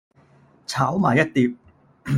[0.65, 1.55] 炒埋一碟